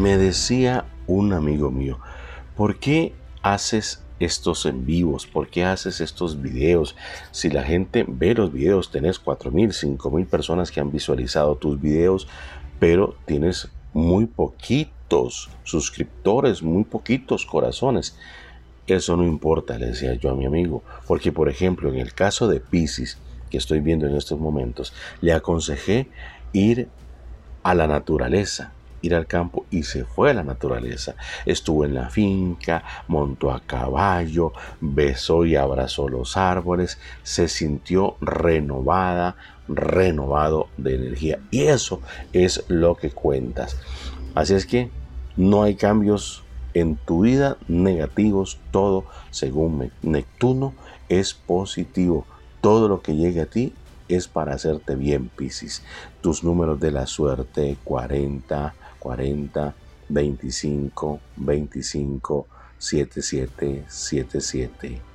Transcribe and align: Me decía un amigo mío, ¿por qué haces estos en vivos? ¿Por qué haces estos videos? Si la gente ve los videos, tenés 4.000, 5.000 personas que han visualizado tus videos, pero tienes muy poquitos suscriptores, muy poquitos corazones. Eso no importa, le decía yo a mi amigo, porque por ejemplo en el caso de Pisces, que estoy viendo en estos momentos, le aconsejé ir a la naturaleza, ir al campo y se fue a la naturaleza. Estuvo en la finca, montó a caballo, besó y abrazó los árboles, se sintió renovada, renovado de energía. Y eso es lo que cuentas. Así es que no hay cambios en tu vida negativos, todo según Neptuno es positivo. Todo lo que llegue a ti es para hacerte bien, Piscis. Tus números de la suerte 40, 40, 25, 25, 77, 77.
Me 0.00 0.16
decía 0.16 0.86
un 1.06 1.34
amigo 1.34 1.70
mío, 1.70 1.98
¿por 2.56 2.78
qué 2.78 3.12
haces 3.42 4.02
estos 4.18 4.64
en 4.64 4.86
vivos? 4.86 5.26
¿Por 5.26 5.50
qué 5.50 5.66
haces 5.66 6.00
estos 6.00 6.40
videos? 6.40 6.96
Si 7.32 7.50
la 7.50 7.64
gente 7.64 8.06
ve 8.08 8.32
los 8.32 8.50
videos, 8.50 8.90
tenés 8.90 9.22
4.000, 9.22 9.98
5.000 9.98 10.26
personas 10.26 10.70
que 10.70 10.80
han 10.80 10.90
visualizado 10.90 11.56
tus 11.56 11.78
videos, 11.78 12.28
pero 12.78 13.14
tienes 13.26 13.68
muy 13.92 14.24
poquitos 14.24 15.50
suscriptores, 15.64 16.62
muy 16.62 16.84
poquitos 16.84 17.44
corazones. 17.44 18.16
Eso 18.86 19.18
no 19.18 19.26
importa, 19.26 19.78
le 19.78 19.88
decía 19.88 20.14
yo 20.14 20.30
a 20.30 20.34
mi 20.34 20.46
amigo, 20.46 20.82
porque 21.06 21.30
por 21.30 21.50
ejemplo 21.50 21.90
en 21.90 21.98
el 21.98 22.14
caso 22.14 22.48
de 22.48 22.60
Pisces, 22.60 23.18
que 23.50 23.58
estoy 23.58 23.80
viendo 23.80 24.06
en 24.06 24.16
estos 24.16 24.40
momentos, 24.40 24.94
le 25.20 25.34
aconsejé 25.34 26.08
ir 26.54 26.88
a 27.62 27.74
la 27.74 27.86
naturaleza, 27.86 28.72
ir 29.02 29.14
al 29.14 29.26
campo 29.26 29.66
y 29.70 29.82
se 29.84 30.04
fue 30.04 30.30
a 30.30 30.34
la 30.34 30.42
naturaleza. 30.42 31.14
Estuvo 31.46 31.84
en 31.84 31.94
la 31.94 32.10
finca, 32.10 32.84
montó 33.08 33.52
a 33.52 33.60
caballo, 33.60 34.52
besó 34.80 35.44
y 35.44 35.56
abrazó 35.56 36.08
los 36.08 36.36
árboles, 36.36 36.98
se 37.22 37.48
sintió 37.48 38.16
renovada, 38.20 39.36
renovado 39.68 40.68
de 40.76 40.94
energía. 40.96 41.40
Y 41.50 41.62
eso 41.62 42.00
es 42.32 42.64
lo 42.68 42.96
que 42.96 43.10
cuentas. 43.10 43.76
Así 44.34 44.54
es 44.54 44.66
que 44.66 44.90
no 45.36 45.62
hay 45.62 45.74
cambios 45.74 46.42
en 46.74 46.96
tu 46.96 47.22
vida 47.22 47.56
negativos, 47.68 48.58
todo 48.70 49.04
según 49.30 49.90
Neptuno 50.02 50.74
es 51.08 51.34
positivo. 51.34 52.26
Todo 52.60 52.88
lo 52.88 53.00
que 53.00 53.16
llegue 53.16 53.40
a 53.40 53.46
ti 53.46 53.72
es 54.16 54.28
para 54.28 54.54
hacerte 54.54 54.96
bien, 54.96 55.28
Piscis. 55.28 55.82
Tus 56.20 56.44
números 56.44 56.80
de 56.80 56.90
la 56.90 57.06
suerte 57.06 57.78
40, 57.84 58.74
40, 58.98 59.74
25, 60.08 61.20
25, 61.36 62.46
77, 62.78 63.84
77. 63.88 65.09